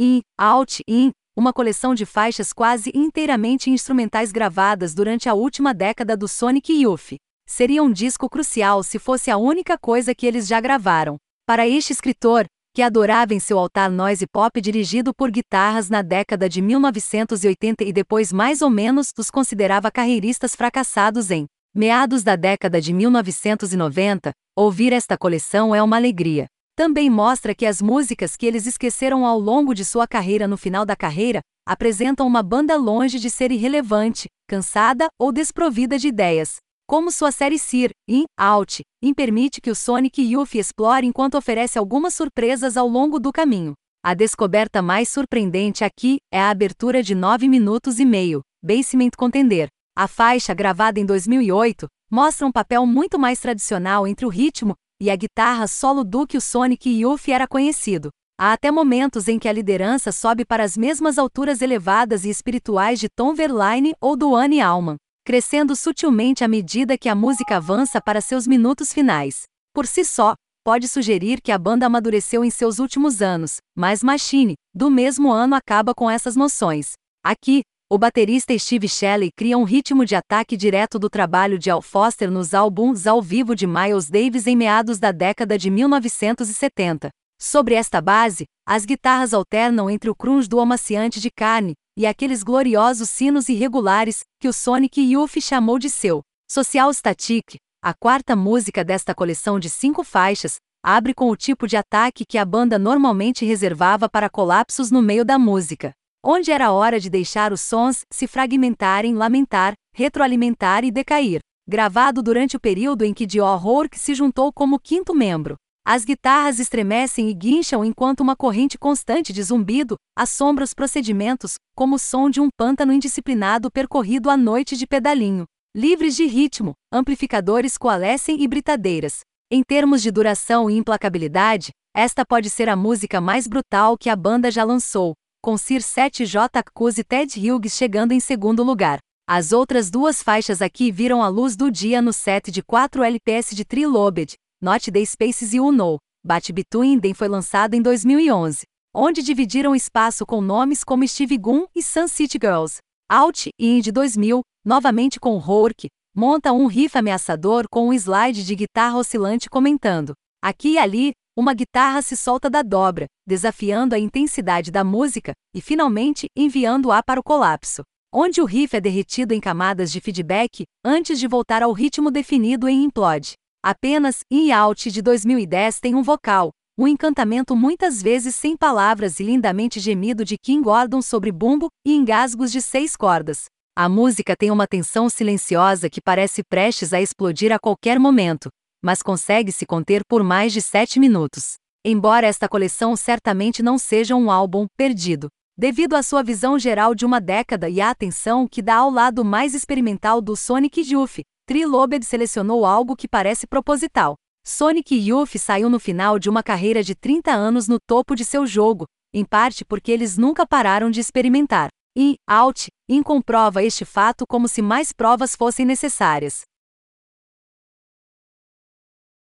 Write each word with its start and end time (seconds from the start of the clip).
In, 0.00 0.20
Out, 0.38 0.80
In, 0.86 1.10
uma 1.36 1.52
coleção 1.52 1.92
de 1.92 2.06
faixas 2.06 2.52
quase 2.52 2.92
inteiramente 2.94 3.68
instrumentais 3.68 4.30
gravadas 4.30 4.94
durante 4.94 5.28
a 5.28 5.34
última 5.34 5.74
década 5.74 6.16
do 6.16 6.28
Sonic 6.28 6.72
Youth. 6.72 7.16
Seria 7.44 7.82
um 7.82 7.90
disco 7.90 8.30
crucial 8.30 8.84
se 8.84 8.96
fosse 8.96 9.28
a 9.28 9.36
única 9.36 9.76
coisa 9.76 10.14
que 10.14 10.24
eles 10.24 10.46
já 10.46 10.60
gravaram. 10.60 11.16
Para 11.44 11.66
este 11.66 11.92
escritor, 11.92 12.46
que 12.72 12.80
adorava 12.80 13.34
em 13.34 13.40
seu 13.40 13.58
altar 13.58 13.90
noise 13.90 14.24
pop 14.24 14.60
dirigido 14.60 15.12
por 15.12 15.32
guitarras 15.32 15.90
na 15.90 16.00
década 16.00 16.48
de 16.48 16.62
1980 16.62 17.82
e 17.82 17.92
depois 17.92 18.32
mais 18.32 18.62
ou 18.62 18.70
menos 18.70 19.12
os 19.18 19.32
considerava 19.32 19.90
carreiristas 19.90 20.54
fracassados 20.54 21.32
em 21.32 21.46
meados 21.74 22.22
da 22.22 22.36
década 22.36 22.80
de 22.80 22.92
1990, 22.92 24.30
ouvir 24.56 24.92
esta 24.92 25.18
coleção 25.18 25.74
é 25.74 25.82
uma 25.82 25.96
alegria. 25.96 26.46
Também 26.78 27.10
mostra 27.10 27.56
que 27.56 27.66
as 27.66 27.82
músicas 27.82 28.36
que 28.36 28.46
eles 28.46 28.64
esqueceram 28.64 29.26
ao 29.26 29.36
longo 29.36 29.74
de 29.74 29.84
sua 29.84 30.06
carreira 30.06 30.46
no 30.46 30.56
final 30.56 30.86
da 30.86 30.94
carreira 30.94 31.40
apresentam 31.66 32.24
uma 32.24 32.40
banda 32.40 32.76
longe 32.76 33.18
de 33.18 33.28
ser 33.28 33.50
irrelevante, 33.50 34.28
cansada 34.48 35.08
ou 35.18 35.32
desprovida 35.32 35.98
de 35.98 36.06
ideias. 36.06 36.58
Como 36.86 37.10
sua 37.10 37.32
série 37.32 37.58
Sir, 37.58 37.90
In, 38.08 38.26
Out, 38.38 38.82
In 39.02 39.12
permite 39.12 39.60
que 39.60 39.72
o 39.72 39.74
Sonic 39.74 40.22
Youth 40.22 40.54
explore 40.54 41.04
enquanto 41.04 41.36
oferece 41.36 41.80
algumas 41.80 42.14
surpresas 42.14 42.76
ao 42.76 42.86
longo 42.86 43.18
do 43.18 43.32
caminho. 43.32 43.72
A 44.00 44.14
descoberta 44.14 44.80
mais 44.80 45.08
surpreendente 45.08 45.82
aqui 45.82 46.18
é 46.32 46.40
a 46.40 46.48
abertura 46.48 47.02
de 47.02 47.12
9 47.12 47.48
minutos 47.48 47.98
e 47.98 48.04
meio, 48.04 48.40
Basement 48.62 49.10
Contender. 49.16 49.66
A 49.96 50.06
faixa, 50.06 50.54
gravada 50.54 51.00
em 51.00 51.04
2008, 51.04 51.88
mostra 52.08 52.46
um 52.46 52.52
papel 52.52 52.86
muito 52.86 53.18
mais 53.18 53.40
tradicional 53.40 54.06
entre 54.06 54.24
o 54.24 54.28
ritmo 54.28 54.76
e 55.00 55.10
a 55.10 55.16
guitarra 55.16 55.66
solo 55.66 56.02
do 56.02 56.26
que 56.26 56.36
o 56.36 56.40
Sonic 56.40 56.90
Youth 56.90 57.28
era 57.28 57.46
conhecido. 57.46 58.10
Há 58.40 58.52
até 58.52 58.70
momentos 58.70 59.28
em 59.28 59.38
que 59.38 59.48
a 59.48 59.52
liderança 59.52 60.12
sobe 60.12 60.44
para 60.44 60.62
as 60.62 60.76
mesmas 60.76 61.18
alturas 61.18 61.62
elevadas 61.62 62.24
e 62.24 62.30
espirituais 62.30 63.00
de 63.00 63.08
Tom 63.08 63.34
Verlaine 63.34 63.94
ou 64.00 64.16
do 64.16 64.34
Annie 64.34 64.60
Allman, 64.60 64.96
crescendo 65.24 65.74
sutilmente 65.74 66.44
à 66.44 66.48
medida 66.48 66.98
que 66.98 67.08
a 67.08 67.14
música 67.14 67.56
avança 67.56 68.00
para 68.00 68.20
seus 68.20 68.46
minutos 68.46 68.92
finais. 68.92 69.42
Por 69.72 69.86
si 69.86 70.04
só, 70.04 70.34
pode 70.64 70.88
sugerir 70.88 71.40
que 71.40 71.52
a 71.52 71.58
banda 71.58 71.86
amadureceu 71.86 72.44
em 72.44 72.50
seus 72.50 72.78
últimos 72.78 73.22
anos, 73.22 73.56
mas 73.76 74.02
Machine, 74.02 74.54
do 74.74 74.90
mesmo 74.90 75.30
ano, 75.30 75.54
acaba 75.54 75.94
com 75.94 76.10
essas 76.10 76.36
noções. 76.36 76.92
Aqui, 77.24 77.62
o 77.90 77.96
baterista 77.96 78.56
Steve 78.58 78.86
Shelley 78.86 79.30
cria 79.34 79.56
um 79.56 79.64
ritmo 79.64 80.04
de 80.04 80.14
ataque 80.14 80.58
direto 80.58 80.98
do 80.98 81.08
trabalho 81.08 81.58
de 81.58 81.70
Al 81.70 81.80
Foster 81.80 82.30
nos 82.30 82.52
álbuns 82.52 83.06
ao 83.06 83.22
vivo 83.22 83.56
de 83.56 83.66
Miles 83.66 84.10
Davis 84.10 84.46
em 84.46 84.54
meados 84.54 84.98
da 84.98 85.10
década 85.10 85.56
de 85.56 85.70
1970. 85.70 87.08
Sobre 87.40 87.74
esta 87.74 88.02
base, 88.02 88.44
as 88.66 88.84
guitarras 88.84 89.32
alternam 89.32 89.88
entre 89.88 90.10
o 90.10 90.14
crunch 90.14 90.46
do 90.46 90.60
amaciante 90.60 91.18
de 91.18 91.30
carne 91.30 91.72
e 91.96 92.06
aqueles 92.06 92.42
gloriosos 92.42 93.08
sinos 93.08 93.48
irregulares 93.48 94.20
que 94.38 94.48
o 94.48 94.52
Sonic 94.52 95.00
Youth 95.00 95.40
chamou 95.40 95.78
de 95.78 95.88
seu. 95.88 96.20
Social 96.50 96.92
Static, 96.92 97.56
a 97.82 97.94
quarta 97.94 98.36
música 98.36 98.84
desta 98.84 99.14
coleção 99.14 99.58
de 99.58 99.70
cinco 99.70 100.04
faixas, 100.04 100.56
abre 100.84 101.14
com 101.14 101.30
o 101.30 101.36
tipo 101.36 101.66
de 101.66 101.78
ataque 101.78 102.26
que 102.28 102.36
a 102.36 102.44
banda 102.44 102.78
normalmente 102.78 103.46
reservava 103.46 104.10
para 104.10 104.28
colapsos 104.28 104.90
no 104.90 105.00
meio 105.00 105.24
da 105.24 105.38
música 105.38 105.94
onde 106.24 106.50
era 106.50 106.72
hora 106.72 107.00
de 107.00 107.08
deixar 107.08 107.52
os 107.52 107.60
sons 107.60 108.04
se 108.10 108.26
fragmentarem, 108.26 109.14
lamentar, 109.14 109.72
retroalimentar 109.94 110.84
e 110.84 110.90
decair. 110.90 111.40
Gravado 111.66 112.22
durante 112.22 112.56
o 112.56 112.60
período 112.60 113.04
em 113.04 113.12
que 113.12 113.26
Dio 113.26 113.44
Rourke 113.56 113.98
se 113.98 114.14
juntou 114.14 114.52
como 114.52 114.78
quinto 114.78 115.14
membro. 115.14 115.56
As 115.86 116.04
guitarras 116.04 116.58
estremecem 116.58 117.30
e 117.30 117.34
guincham 117.34 117.84
enquanto 117.84 118.20
uma 118.20 118.36
corrente 118.36 118.76
constante 118.76 119.32
de 119.32 119.42
zumbido 119.42 119.96
assombra 120.16 120.64
os 120.64 120.74
procedimentos, 120.74 121.54
como 121.74 121.96
o 121.96 121.98
som 121.98 122.28
de 122.28 122.40
um 122.40 122.48
pântano 122.58 122.92
indisciplinado 122.92 123.70
percorrido 123.70 124.28
à 124.28 124.36
noite 124.36 124.76
de 124.76 124.86
pedalinho. 124.86 125.44
Livres 125.74 126.14
de 126.14 126.26
ritmo, 126.26 126.72
amplificadores 126.92 127.78
coalescem 127.78 128.42
e 128.42 128.46
britadeiras. 128.46 129.20
Em 129.50 129.62
termos 129.62 130.02
de 130.02 130.10
duração 130.10 130.68
e 130.68 130.76
implacabilidade, 130.76 131.70
esta 131.94 132.24
pode 132.24 132.50
ser 132.50 132.68
a 132.68 132.76
música 132.76 133.18
mais 133.18 133.46
brutal 133.46 133.96
que 133.96 134.10
a 134.10 134.16
banda 134.16 134.50
já 134.50 134.64
lançou, 134.64 135.14
com 135.48 135.56
Sir 135.56 135.80
7J 135.80 136.62
Cus 136.74 136.98
e 136.98 137.02
Ted 137.02 137.40
Hughes 137.40 137.72
chegando 137.72 138.12
em 138.12 138.20
segundo 138.20 138.62
lugar. 138.62 138.98
As 139.26 139.50
outras 139.50 139.90
duas 139.90 140.22
faixas 140.22 140.60
aqui 140.60 140.92
viram 140.92 141.22
a 141.22 141.28
luz 141.28 141.56
do 141.56 141.70
dia 141.70 142.02
no 142.02 142.12
set 142.12 142.50
de 142.50 142.62
4 142.62 143.02
LPS 143.02 143.56
de 143.56 143.64
Trilobed, 143.64 144.34
Not 144.60 144.92
the 144.92 145.02
Spaces 145.06 145.54
You 145.54 145.72
Know, 145.72 145.96
Bat 146.22 146.52
Between 146.52 147.00
Them 147.00 147.14
foi 147.14 147.28
lançado 147.28 147.72
em 147.72 147.80
2011, 147.80 148.60
onde 148.94 149.22
dividiram 149.22 149.74
espaço 149.74 150.26
com 150.26 150.42
nomes 150.42 150.84
como 150.84 151.08
Steve 151.08 151.38
Gunn 151.38 151.64
e 151.74 151.82
Sun 151.82 152.08
City 152.08 152.38
Girls. 152.38 152.76
Out 153.10 153.48
e 153.58 153.80
de 153.80 153.90
2000, 153.90 154.42
novamente 154.66 155.18
com 155.18 155.38
Rourke, 155.38 155.88
monta 156.14 156.52
um 156.52 156.66
riff 156.66 156.98
ameaçador 156.98 157.64
com 157.70 157.88
um 157.88 157.92
slide 157.94 158.44
de 158.44 158.54
guitarra 158.54 158.98
oscilante 158.98 159.48
comentando. 159.48 160.12
Aqui 160.44 160.72
e 160.72 160.78
ali, 160.78 161.12
uma 161.38 161.54
guitarra 161.54 162.02
se 162.02 162.16
solta 162.16 162.50
da 162.50 162.62
dobra, 162.62 163.06
desafiando 163.24 163.94
a 163.94 163.98
intensidade 163.98 164.72
da 164.72 164.82
música 164.82 165.34
e 165.54 165.60
finalmente 165.60 166.26
enviando-a 166.36 167.00
para 167.00 167.20
o 167.20 167.22
colapso, 167.22 167.84
onde 168.12 168.40
o 168.40 168.44
riff 168.44 168.74
é 168.74 168.80
derretido 168.80 169.32
em 169.32 169.38
camadas 169.38 169.92
de 169.92 170.00
feedback 170.00 170.64
antes 170.84 171.16
de 171.16 171.28
voltar 171.28 171.62
ao 171.62 171.72
ritmo 171.72 172.10
definido 172.10 172.68
em 172.68 172.82
Implode. 172.82 173.34
Apenas 173.64 174.18
In 174.28 174.50
Out 174.50 174.90
de 174.90 175.00
2010 175.00 175.78
tem 175.78 175.94
um 175.94 176.02
vocal, 176.02 176.50
um 176.76 176.88
encantamento 176.88 177.54
muitas 177.54 178.02
vezes 178.02 178.34
sem 178.34 178.56
palavras 178.56 179.20
e 179.20 179.22
lindamente 179.22 179.78
gemido 179.78 180.24
de 180.24 180.36
Kim 180.36 180.60
Gordon 180.60 181.00
sobre 181.00 181.30
bumbo 181.30 181.68
e 181.86 181.94
engasgos 181.94 182.50
de 182.50 182.60
seis 182.60 182.96
cordas. 182.96 183.44
A 183.76 183.88
música 183.88 184.34
tem 184.36 184.50
uma 184.50 184.66
tensão 184.66 185.08
silenciosa 185.08 185.88
que 185.88 186.00
parece 186.00 186.42
prestes 186.42 186.92
a 186.92 187.00
explodir 187.00 187.52
a 187.52 187.60
qualquer 187.60 188.00
momento, 188.00 188.48
mas 188.82 189.02
consegue 189.02 189.52
se 189.52 189.66
conter 189.66 190.02
por 190.08 190.22
mais 190.22 190.52
de 190.52 190.62
7 190.62 190.98
minutos. 190.98 191.56
Embora 191.84 192.26
esta 192.26 192.48
coleção 192.48 192.96
certamente 192.96 193.62
não 193.62 193.78
seja 193.78 194.14
um 194.14 194.30
álbum 194.30 194.66
perdido, 194.76 195.28
devido 195.56 195.94
à 195.94 196.02
sua 196.02 196.22
visão 196.22 196.58
geral 196.58 196.94
de 196.94 197.04
uma 197.04 197.20
década 197.20 197.68
e 197.68 197.80
à 197.80 197.90
atenção 197.90 198.46
que 198.46 198.62
dá 198.62 198.76
ao 198.76 198.90
lado 198.90 199.24
mais 199.24 199.54
experimental 199.54 200.20
do 200.20 200.36
Sonic 200.36 200.80
Youth, 200.80 201.20
Trilobed 201.46 202.04
selecionou 202.04 202.66
algo 202.66 202.94
que 202.94 203.08
parece 203.08 203.46
proposital. 203.46 204.14
Sonic 204.46 204.94
Youth 204.94 205.36
saiu 205.38 205.68
no 205.68 205.80
final 205.80 206.18
de 206.18 206.30
uma 206.30 206.42
carreira 206.42 206.82
de 206.82 206.94
30 206.94 207.32
anos 207.32 207.68
no 207.68 207.78
topo 207.78 208.14
de 208.14 208.24
seu 208.24 208.46
jogo, 208.46 208.86
em 209.12 209.24
parte 209.24 209.64
porque 209.64 209.90
eles 209.90 210.16
nunca 210.16 210.46
pararam 210.46 210.90
de 210.90 211.00
experimentar. 211.00 211.68
E, 211.96 212.16
Out, 212.28 212.68
In 212.88 213.02
comprova 213.02 213.62
este 213.62 213.84
fato 213.84 214.24
como 214.26 214.48
se 214.48 214.62
mais 214.62 214.92
provas 214.92 215.36
fossem 215.36 215.66
necessárias. 215.66 216.42